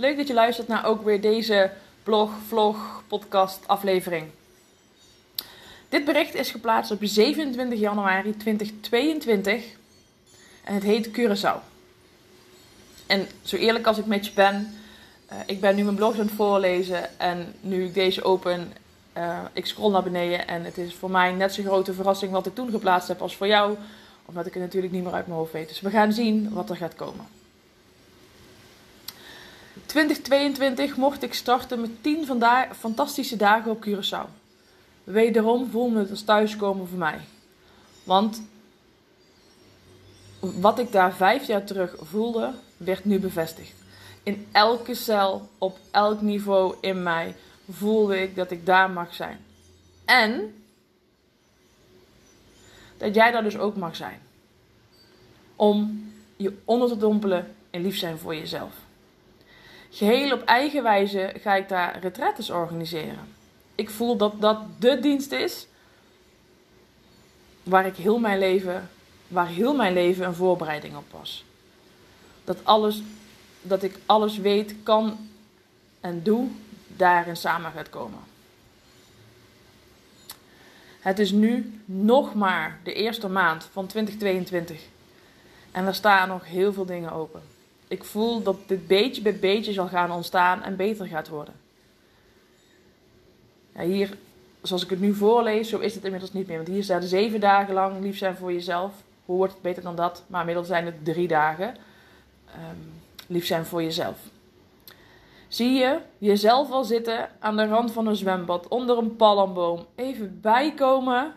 Leuk 0.00 0.16
dat 0.16 0.26
je 0.26 0.34
luistert 0.34 0.68
naar 0.68 0.84
ook 0.84 1.04
weer 1.04 1.20
deze 1.20 1.70
blog, 2.02 2.30
vlog, 2.46 3.02
podcast 3.08 3.60
aflevering. 3.66 4.26
Dit 5.88 6.04
bericht 6.04 6.34
is 6.34 6.50
geplaatst 6.50 6.90
op 6.90 6.98
27 7.00 7.78
januari 7.78 8.36
2022 8.36 9.64
en 10.64 10.74
het 10.74 10.82
heet 10.82 11.08
Curaçao. 11.08 11.58
En 13.06 13.26
zo 13.42 13.56
eerlijk 13.56 13.86
als 13.86 13.98
ik 13.98 14.06
met 14.06 14.26
je 14.26 14.32
ben, 14.32 14.74
uh, 15.32 15.38
ik 15.46 15.60
ben 15.60 15.76
nu 15.76 15.82
mijn 15.82 15.96
blog 15.96 16.12
aan 16.12 16.26
het 16.26 16.30
voorlezen 16.30 17.18
en 17.18 17.54
nu 17.60 17.84
ik 17.84 17.94
deze 17.94 18.22
open, 18.22 18.72
uh, 19.16 19.38
ik 19.52 19.66
scroll 19.66 19.92
naar 19.92 20.02
beneden 20.02 20.48
en 20.48 20.64
het 20.64 20.78
is 20.78 20.94
voor 20.94 21.10
mij 21.10 21.32
net 21.32 21.54
zo'n 21.54 21.64
grote 21.64 21.92
verrassing 21.92 22.32
wat 22.32 22.46
ik 22.46 22.54
toen 22.54 22.70
geplaatst 22.70 23.08
heb 23.08 23.22
als 23.22 23.36
voor 23.36 23.46
jou, 23.46 23.76
omdat 24.24 24.46
ik 24.46 24.54
het 24.54 24.62
natuurlijk 24.62 24.92
niet 24.92 25.04
meer 25.04 25.12
uit 25.12 25.26
mijn 25.26 25.38
hoofd 25.38 25.52
weet. 25.52 25.68
Dus 25.68 25.80
we 25.80 25.90
gaan 25.90 26.12
zien 26.12 26.52
wat 26.52 26.70
er 26.70 26.76
gaat 26.76 26.94
komen. 26.94 27.37
2022 29.86 30.96
mocht 30.96 31.22
ik 31.22 31.34
starten 31.34 31.80
met 31.80 32.02
10 32.02 32.26
fantastische 32.78 33.36
dagen 33.36 33.70
op 33.70 33.86
Curaçao. 33.86 34.28
Wederom 35.04 35.70
voelde 35.70 35.98
het 35.98 36.10
als 36.10 36.22
thuiskomen 36.22 36.88
voor 36.88 36.98
mij. 36.98 37.20
Want 38.04 38.42
wat 40.40 40.78
ik 40.78 40.92
daar 40.92 41.14
vijf 41.14 41.46
jaar 41.46 41.64
terug 41.64 41.96
voelde, 42.00 42.52
werd 42.76 43.04
nu 43.04 43.18
bevestigd. 43.18 43.72
In 44.22 44.46
elke 44.52 44.94
cel, 44.94 45.48
op 45.58 45.78
elk 45.90 46.20
niveau 46.20 46.74
in 46.80 47.02
mij, 47.02 47.34
voelde 47.70 48.22
ik 48.22 48.36
dat 48.36 48.50
ik 48.50 48.66
daar 48.66 48.90
mag 48.90 49.14
zijn. 49.14 49.38
En 50.04 50.54
dat 52.96 53.14
jij 53.14 53.30
daar 53.30 53.42
dus 53.42 53.58
ook 53.58 53.76
mag 53.76 53.96
zijn. 53.96 54.20
Om 55.56 56.06
je 56.36 56.56
onder 56.64 56.88
te 56.88 56.96
dompelen 56.96 57.54
en 57.70 57.82
lief 57.82 57.96
zijn 57.96 58.18
voor 58.18 58.34
jezelf. 58.34 58.72
Geheel 59.90 60.32
op 60.32 60.42
eigen 60.42 60.82
wijze 60.82 61.34
ga 61.40 61.54
ik 61.54 61.68
daar 61.68 61.98
retretes 62.00 62.50
organiseren. 62.50 63.34
Ik 63.74 63.90
voel 63.90 64.16
dat 64.16 64.40
dat 64.40 64.58
de 64.78 65.00
dienst 65.00 65.32
is 65.32 65.66
waar 67.62 67.86
ik 67.86 67.96
heel 67.96 68.18
mijn 68.18 68.38
leven, 68.38 68.90
waar 69.28 69.46
heel 69.46 69.74
mijn 69.74 69.92
leven 69.92 70.26
een 70.26 70.34
voorbereiding 70.34 70.96
op 70.96 71.04
was. 71.10 71.44
Dat 72.44 72.64
alles, 72.64 73.02
dat 73.62 73.82
ik 73.82 73.98
alles 74.06 74.38
weet, 74.38 74.74
kan 74.82 75.28
en 76.00 76.22
doe, 76.22 76.48
daarin 76.86 77.36
samen 77.36 77.72
gaat 77.72 77.90
komen. 77.90 78.20
Het 81.00 81.18
is 81.18 81.30
nu 81.30 81.80
nog 81.84 82.34
maar 82.34 82.78
de 82.84 82.92
eerste 82.92 83.28
maand 83.28 83.68
van 83.72 83.86
2022 83.86 84.82
en 85.70 85.86
er 85.86 85.94
staan 85.94 86.28
nog 86.28 86.44
heel 86.44 86.72
veel 86.72 86.86
dingen 86.86 87.12
open 87.12 87.42
ik 87.88 88.04
voel 88.04 88.42
dat 88.42 88.56
dit 88.66 88.86
beetje 88.86 89.22
bij 89.22 89.38
beetje 89.38 89.72
zal 89.72 89.88
gaan 89.88 90.10
ontstaan 90.10 90.62
en 90.62 90.76
beter 90.76 91.06
gaat 91.06 91.28
worden. 91.28 91.54
Ja, 93.74 93.82
hier, 93.82 94.16
zoals 94.62 94.84
ik 94.84 94.90
het 94.90 95.00
nu 95.00 95.14
voorlees, 95.14 95.68
zo 95.68 95.78
is 95.78 95.94
het 95.94 96.04
inmiddels 96.04 96.32
niet 96.32 96.46
meer. 96.46 96.56
Want 96.56 96.68
hier 96.68 96.82
staat 96.82 97.04
zeven 97.04 97.40
dagen 97.40 97.74
lang 97.74 98.02
lief 98.02 98.18
zijn 98.18 98.36
voor 98.36 98.52
jezelf. 98.52 98.92
Hoe 99.24 99.36
wordt 99.36 99.52
het 99.52 99.62
beter 99.62 99.82
dan 99.82 99.96
dat? 99.96 100.24
Maar 100.26 100.40
inmiddels 100.40 100.66
zijn 100.66 100.86
het 100.86 101.04
drie 101.04 101.28
dagen. 101.28 101.76
Um, 102.54 102.92
lief 103.26 103.46
zijn 103.46 103.64
voor 103.64 103.82
jezelf. 103.82 104.18
Zie 105.48 105.72
je 105.72 105.98
jezelf 106.18 106.70
al 106.70 106.84
zitten 106.84 107.30
aan 107.38 107.56
de 107.56 107.66
rand 107.66 107.92
van 107.92 108.06
een 108.06 108.16
zwembad, 108.16 108.68
onder 108.68 108.98
een 108.98 109.16
palmboom. 109.16 109.86
Even 109.94 110.40
bijkomen 110.40 111.34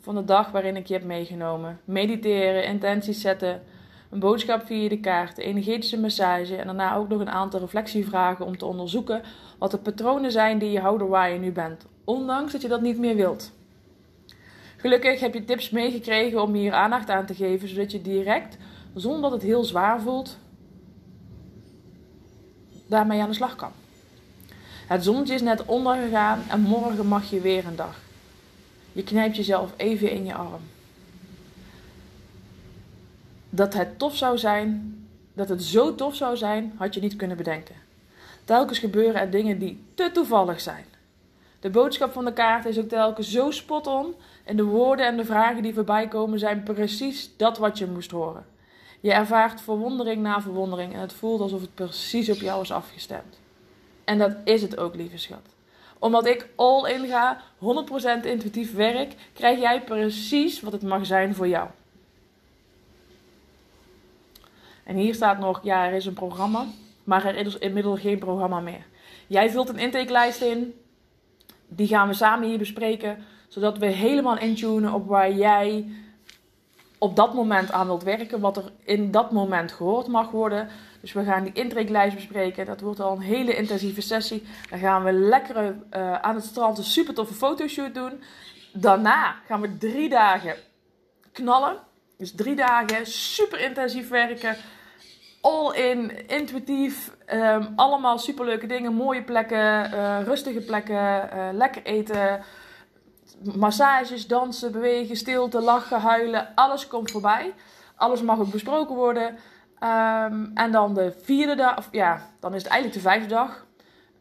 van 0.00 0.14
de 0.14 0.24
dag 0.24 0.50
waarin 0.50 0.76
ik 0.76 0.86
je 0.86 0.94
heb 0.94 1.04
meegenomen. 1.04 1.80
Mediteren, 1.84 2.64
intenties 2.64 3.20
zetten 3.20 3.62
een 4.10 4.18
boodschap 4.18 4.66
via 4.66 4.88
de 4.88 5.00
kaart, 5.00 5.38
energetische 5.38 6.00
massage 6.00 6.56
en 6.56 6.66
daarna 6.66 6.94
ook 6.94 7.08
nog 7.08 7.20
een 7.20 7.30
aantal 7.30 7.60
reflectievragen 7.60 8.46
om 8.46 8.58
te 8.58 8.66
onderzoeken 8.66 9.22
wat 9.58 9.70
de 9.70 9.78
patronen 9.78 10.32
zijn 10.32 10.58
die 10.58 10.70
je 10.70 10.80
houden 10.80 11.08
waar 11.08 11.32
je 11.32 11.38
nu 11.38 11.52
bent, 11.52 11.86
ondanks 12.04 12.52
dat 12.52 12.62
je 12.62 12.68
dat 12.68 12.80
niet 12.80 12.98
meer 12.98 13.16
wilt. 13.16 13.52
Gelukkig 14.76 15.20
heb 15.20 15.34
je 15.34 15.44
tips 15.44 15.70
meegekregen 15.70 16.42
om 16.42 16.54
hier 16.54 16.72
aandacht 16.72 17.10
aan 17.10 17.26
te 17.26 17.34
geven, 17.34 17.68
zodat 17.68 17.92
je 17.92 18.02
direct, 18.02 18.56
zonder 18.94 19.22
dat 19.22 19.32
het 19.32 19.42
heel 19.42 19.64
zwaar 19.64 20.00
voelt, 20.00 20.38
daarmee 22.86 23.20
aan 23.20 23.28
de 23.28 23.34
slag 23.34 23.56
kan. 23.56 23.72
Het 24.86 25.04
zonnetje 25.04 25.34
is 25.34 25.42
net 25.42 25.64
ondergegaan 25.64 26.42
en 26.48 26.60
morgen 26.60 27.06
mag 27.06 27.30
je 27.30 27.40
weer 27.40 27.66
een 27.66 27.76
dag. 27.76 28.00
Je 28.92 29.02
knijpt 29.02 29.36
jezelf 29.36 29.72
even 29.76 30.10
in 30.10 30.24
je 30.24 30.34
arm 30.34 30.62
dat 33.50 33.74
het 33.74 33.98
tof 33.98 34.16
zou 34.16 34.38
zijn, 34.38 34.96
dat 35.32 35.48
het 35.48 35.62
zo 35.62 35.94
tof 35.94 36.14
zou 36.14 36.36
zijn, 36.36 36.72
had 36.76 36.94
je 36.94 37.00
niet 37.00 37.16
kunnen 37.16 37.36
bedenken. 37.36 37.74
Telkens 38.44 38.78
gebeuren 38.78 39.20
er 39.20 39.30
dingen 39.30 39.58
die 39.58 39.84
te 39.94 40.10
toevallig 40.12 40.60
zijn. 40.60 40.84
De 41.60 41.70
boodschap 41.70 42.12
van 42.12 42.24
de 42.24 42.32
kaart 42.32 42.64
is 42.64 42.78
ook 42.78 42.88
telkens 42.88 43.30
zo 43.30 43.50
spot 43.50 43.86
on 43.86 44.14
en 44.44 44.56
de 44.56 44.64
woorden 44.64 45.06
en 45.06 45.16
de 45.16 45.24
vragen 45.24 45.62
die 45.62 45.74
voorbij 45.74 46.08
komen 46.08 46.38
zijn 46.38 46.62
precies 46.62 47.36
dat 47.36 47.58
wat 47.58 47.78
je 47.78 47.86
moest 47.86 48.10
horen. 48.10 48.46
Je 49.00 49.12
ervaart 49.12 49.60
verwondering 49.60 50.22
na 50.22 50.40
verwondering 50.40 50.94
en 50.94 51.00
het 51.00 51.12
voelt 51.12 51.40
alsof 51.40 51.60
het 51.60 51.74
precies 51.74 52.30
op 52.30 52.36
jou 52.36 52.62
is 52.62 52.70
afgestemd. 52.70 53.38
En 54.04 54.18
dat 54.18 54.32
is 54.44 54.62
het 54.62 54.78
ook, 54.78 54.94
lieve 54.94 55.18
schat. 55.18 55.46
Omdat 55.98 56.26
ik 56.26 56.48
all 56.56 56.90
in 56.90 57.06
ga, 57.06 57.40
100% 58.22 58.26
intuïtief 58.26 58.74
werk, 58.74 59.14
krijg 59.32 59.58
jij 59.58 59.82
precies 59.82 60.60
wat 60.60 60.72
het 60.72 60.82
mag 60.82 61.06
zijn 61.06 61.34
voor 61.34 61.48
jou. 61.48 61.68
En 64.88 64.96
hier 64.96 65.14
staat 65.14 65.38
nog, 65.38 65.60
ja, 65.62 65.86
er 65.86 65.92
is 65.92 66.06
een 66.06 66.12
programma, 66.12 66.64
maar 67.04 67.24
er 67.24 67.36
is 67.46 67.58
inmiddels 67.58 68.00
geen 68.00 68.18
programma 68.18 68.60
meer. 68.60 68.86
Jij 69.26 69.50
vult 69.50 69.68
een 69.68 69.78
intakelijst 69.78 70.42
in, 70.42 70.74
die 71.66 71.86
gaan 71.86 72.08
we 72.08 72.14
samen 72.14 72.48
hier 72.48 72.58
bespreken, 72.58 73.24
zodat 73.48 73.78
we 73.78 73.86
helemaal 73.86 74.38
intunen 74.38 74.92
op 74.92 75.06
waar 75.06 75.32
jij 75.32 75.90
op 76.98 77.16
dat 77.16 77.34
moment 77.34 77.72
aan 77.72 77.86
wilt 77.86 78.02
werken, 78.02 78.40
wat 78.40 78.56
er 78.56 78.72
in 78.84 79.10
dat 79.10 79.32
moment 79.32 79.72
gehoord 79.72 80.06
mag 80.06 80.30
worden. 80.30 80.68
Dus 81.00 81.12
we 81.12 81.24
gaan 81.24 81.44
die 81.44 81.52
intakelijst 81.52 82.16
bespreken. 82.16 82.66
Dat 82.66 82.80
wordt 82.80 83.00
al 83.00 83.16
een 83.16 83.22
hele 83.22 83.56
intensieve 83.56 84.00
sessie. 84.00 84.42
Dan 84.70 84.78
gaan 84.78 85.04
we 85.04 85.12
lekker 85.12 85.76
uh, 85.96 86.14
aan 86.14 86.34
het 86.34 86.44
strand 86.44 86.78
een 86.78 86.84
super 86.84 87.14
toffe 87.14 87.34
fotoshoot 87.34 87.94
doen. 87.94 88.22
Daarna 88.72 89.34
gaan 89.46 89.60
we 89.60 89.78
drie 89.78 90.08
dagen 90.08 90.54
knallen. 91.32 91.76
Dus 92.18 92.32
drie 92.34 92.56
dagen 92.56 93.06
super 93.06 93.60
intensief 93.60 94.08
werken 94.08 94.56
all 95.40 95.74
in, 95.74 96.28
intuïtief. 96.28 97.16
Um, 97.34 97.72
allemaal 97.76 98.18
superleuke 98.18 98.66
dingen, 98.66 98.94
mooie 98.94 99.22
plekken, 99.22 99.94
uh, 99.94 100.18
rustige 100.24 100.60
plekken, 100.60 101.30
uh, 101.34 101.48
lekker 101.52 101.82
eten, 101.84 102.42
massages, 103.56 104.26
dansen, 104.26 104.72
bewegen, 104.72 105.16
stilte, 105.16 105.60
lachen, 105.60 106.00
huilen. 106.00 106.54
Alles 106.54 106.86
komt 106.86 107.10
voorbij. 107.10 107.54
Alles 107.96 108.22
mag 108.22 108.38
ook 108.38 108.50
besproken 108.50 108.94
worden. 108.94 109.26
Um, 109.26 110.50
en 110.54 110.70
dan 110.70 110.94
de 110.94 111.14
vierde 111.22 111.54
dag, 111.54 111.78
of 111.78 111.88
ja, 111.90 112.30
dan 112.40 112.54
is 112.54 112.62
het 112.62 112.72
eigenlijk 112.72 113.02
de 113.02 113.08
vijfde 113.08 113.28
dag. 113.28 113.66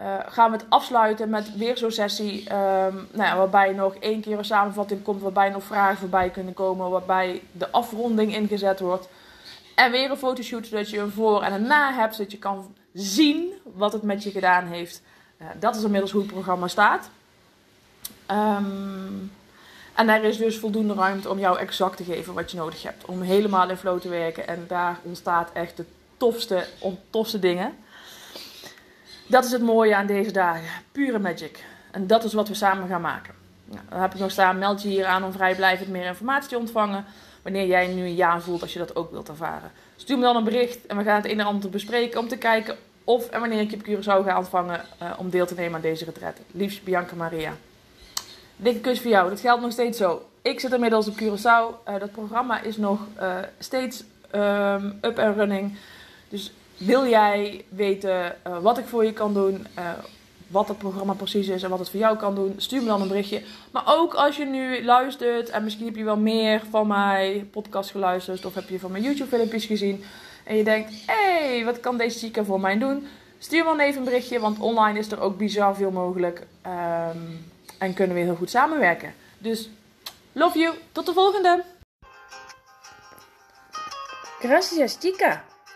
Uh, 0.00 0.16
gaan 0.26 0.50
we 0.50 0.56
het 0.56 0.66
afsluiten 0.68 1.30
met 1.30 1.56
weer 1.56 1.78
zo'n 1.78 1.90
sessie. 1.90 2.40
Um, 2.40 3.08
nou 3.12 3.28
ja, 3.28 3.36
waarbij 3.36 3.72
nog 3.72 3.94
één 3.94 4.20
keer 4.20 4.38
een 4.38 4.44
samenvatting 4.44 5.02
komt. 5.02 5.22
Waarbij 5.22 5.48
nog 5.48 5.62
vragen 5.62 5.98
voorbij 5.98 6.30
kunnen 6.30 6.54
komen. 6.54 6.90
Waarbij 6.90 7.42
de 7.52 7.70
afronding 7.70 8.34
ingezet 8.34 8.80
wordt. 8.80 9.08
En 9.74 9.90
weer 9.90 10.10
een 10.10 10.16
fotoshoot 10.16 10.66
zodat 10.66 10.90
je 10.90 10.98
een 10.98 11.10
voor 11.10 11.42
en 11.42 11.52
een 11.52 11.66
na 11.66 11.92
hebt. 11.92 12.14
Zodat 12.14 12.32
je 12.32 12.38
kan 12.38 12.74
zien 12.92 13.52
wat 13.62 13.92
het 13.92 14.02
met 14.02 14.22
je 14.22 14.30
gedaan 14.30 14.66
heeft. 14.66 15.02
Uh, 15.38 15.46
dat 15.58 15.76
is 15.76 15.82
inmiddels 15.82 16.12
hoe 16.12 16.22
het 16.22 16.32
programma 16.32 16.68
staat. 16.68 17.10
Ehm, 18.26 18.64
en 19.94 20.08
er 20.08 20.24
is 20.24 20.36
dus 20.36 20.58
voldoende 20.58 20.94
ruimte 20.94 21.30
om 21.30 21.38
jou 21.38 21.58
exact 21.58 21.96
te 21.96 22.04
geven 22.04 22.34
wat 22.34 22.50
je 22.50 22.56
nodig 22.56 22.82
hebt. 22.82 23.04
Om 23.04 23.22
helemaal 23.22 23.70
in 23.70 23.76
flow 23.76 24.00
te 24.00 24.08
werken. 24.08 24.48
En 24.48 24.64
daar 24.68 24.98
ontstaat 25.02 25.50
echt 25.52 25.76
de 25.76 25.84
tofste, 26.16 26.66
ontofste 26.78 27.38
dingen. 27.38 27.74
Dat 29.26 29.44
is 29.44 29.52
het 29.52 29.62
mooie 29.62 29.96
aan 29.96 30.06
deze 30.06 30.30
dagen. 30.30 30.68
Pure 30.92 31.18
magic. 31.18 31.64
En 31.90 32.06
dat 32.06 32.24
is 32.24 32.32
wat 32.32 32.48
we 32.48 32.54
samen 32.54 32.88
gaan 32.88 33.00
maken. 33.00 33.34
Nou, 33.64 33.80
dan 33.88 34.00
heb 34.00 34.14
ik 34.14 34.20
nog 34.20 34.30
staan, 34.30 34.58
meld 34.58 34.82
je 34.82 34.88
hier 34.88 35.06
aan 35.06 35.24
om 35.24 35.32
vrijblijvend 35.32 35.88
meer 35.88 36.06
informatie 36.06 36.48
te 36.48 36.58
ontvangen. 36.58 37.04
Wanneer 37.42 37.66
jij 37.66 37.86
nu 37.86 38.02
een 38.02 38.14
ja 38.14 38.40
voelt 38.40 38.62
als 38.62 38.72
je 38.72 38.78
dat 38.78 38.96
ook 38.96 39.10
wilt 39.10 39.28
ervaren. 39.28 39.70
Stuur 39.96 40.16
me 40.16 40.22
dan 40.22 40.36
een 40.36 40.44
bericht 40.44 40.86
en 40.86 40.96
we 40.96 41.04
gaan 41.04 41.16
het 41.16 41.30
een 41.30 41.40
en 41.40 41.46
ander 41.46 41.70
bespreken 41.70 42.20
om 42.20 42.28
te 42.28 42.36
kijken 42.36 42.76
of 43.04 43.28
en 43.28 43.40
wanneer 43.40 43.60
ik 43.60 43.70
je 43.70 43.76
op 43.76 43.86
Curaçao 43.86 44.24
ga 44.24 44.38
ontvangen 44.38 44.84
uh, 45.02 45.12
om 45.18 45.30
deel 45.30 45.46
te 45.46 45.54
nemen 45.54 45.74
aan 45.74 45.80
deze 45.80 46.04
retret. 46.04 46.40
Liefst 46.50 46.84
Bianca 46.84 47.14
Maria. 47.14 47.52
Dikke 48.56 48.80
kus 48.80 49.00
voor 49.00 49.10
jou. 49.10 49.28
Dat 49.28 49.40
geldt 49.40 49.62
nog 49.62 49.72
steeds 49.72 49.98
zo. 49.98 50.28
Ik 50.42 50.60
zit 50.60 50.72
inmiddels 50.72 51.08
op 51.08 51.14
Curaçao. 51.14 51.88
Uh, 51.88 51.98
dat 51.98 52.12
programma 52.12 52.60
is 52.60 52.76
nog 52.76 53.00
uh, 53.20 53.36
steeds 53.58 54.04
um, 54.34 54.98
up 55.02 55.18
and 55.18 55.36
running. 55.36 55.76
Dus 56.28 56.52
wil 56.76 57.06
jij 57.06 57.64
weten 57.68 58.36
wat 58.60 58.78
ik 58.78 58.86
voor 58.86 59.04
je 59.04 59.12
kan 59.12 59.34
doen, 59.34 59.66
wat 60.46 60.68
het 60.68 60.78
programma 60.78 61.12
precies 61.12 61.48
is 61.48 61.62
en 61.62 61.70
wat 61.70 61.78
het 61.78 61.90
voor 61.90 62.00
jou 62.00 62.16
kan 62.16 62.34
doen, 62.34 62.54
stuur 62.56 62.80
me 62.80 62.86
dan 62.86 63.00
een 63.00 63.08
berichtje. 63.08 63.42
Maar 63.72 63.82
ook 63.86 64.14
als 64.14 64.36
je 64.36 64.44
nu 64.44 64.84
luistert 64.84 65.50
en 65.50 65.64
misschien 65.64 65.86
heb 65.86 65.96
je 65.96 66.04
wel 66.04 66.16
meer 66.16 66.62
van 66.70 66.86
mijn 66.86 67.50
podcast 67.50 67.90
geluisterd 67.90 68.44
of 68.44 68.54
heb 68.54 68.68
je 68.68 68.78
van 68.78 68.90
mijn 68.90 69.02
YouTube 69.02 69.36
filmpjes 69.36 69.64
gezien 69.64 70.04
en 70.44 70.56
je 70.56 70.64
denkt, 70.64 70.90
hé, 71.06 71.48
hey, 71.48 71.64
wat 71.64 71.80
kan 71.80 71.96
deze 71.96 72.18
chica 72.18 72.44
voor 72.44 72.60
mij 72.60 72.78
doen? 72.78 73.06
Stuur 73.38 73.64
me 73.64 73.70
dan 73.70 73.80
even 73.80 73.98
een 73.98 74.04
berichtje, 74.04 74.40
want 74.40 74.58
online 74.58 74.98
is 74.98 75.10
er 75.10 75.20
ook 75.20 75.38
bizar 75.38 75.74
veel 75.74 75.90
mogelijk 75.90 76.46
um, 76.66 77.44
en 77.78 77.94
kunnen 77.94 78.16
we 78.16 78.22
heel 78.22 78.34
goed 78.34 78.50
samenwerken. 78.50 79.14
Dus 79.38 79.70
love 80.32 80.58
you, 80.58 80.74
tot 80.92 81.06
de 81.06 81.12
volgende! 81.12 81.64
Gracias 84.38 84.96
chica, 85.00 85.44